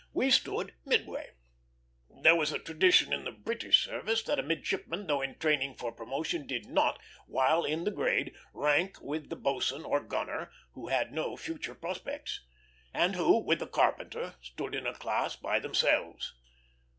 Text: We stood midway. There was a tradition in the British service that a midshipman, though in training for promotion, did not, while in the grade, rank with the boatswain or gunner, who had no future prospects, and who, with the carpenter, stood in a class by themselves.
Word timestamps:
We 0.13 0.31
stood 0.31 0.73
midway. 0.83 1.29
There 2.23 2.35
was 2.35 2.51
a 2.51 2.57
tradition 2.57 3.13
in 3.13 3.23
the 3.23 3.31
British 3.31 3.85
service 3.85 4.23
that 4.23 4.39
a 4.39 4.41
midshipman, 4.41 5.05
though 5.05 5.21
in 5.21 5.37
training 5.37 5.75
for 5.75 5.91
promotion, 5.91 6.47
did 6.47 6.65
not, 6.65 6.99
while 7.27 7.63
in 7.63 7.83
the 7.83 7.91
grade, 7.91 8.33
rank 8.51 8.99
with 8.99 9.29
the 9.29 9.35
boatswain 9.35 9.83
or 9.85 9.99
gunner, 9.99 10.49
who 10.71 10.87
had 10.87 11.11
no 11.11 11.37
future 11.37 11.75
prospects, 11.75 12.43
and 12.95 13.15
who, 13.15 13.37
with 13.43 13.59
the 13.59 13.67
carpenter, 13.67 14.37
stood 14.41 14.73
in 14.73 14.87
a 14.87 14.95
class 14.95 15.35
by 15.35 15.59
themselves. 15.59 16.33